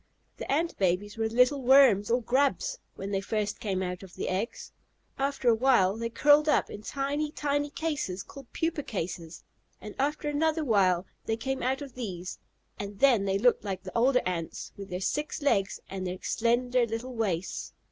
[0.37, 4.29] The Ant babies were little worms or grubs when they first came out of the
[4.29, 4.71] eggs;
[5.19, 9.43] after a while they curled up in tiny, tiny cases, called pupa cases,
[9.79, 12.39] and after another while they came out of these,
[12.79, 16.87] and then they looked like the older Ants, with their six legs, and their slender
[16.87, 17.71] little waists.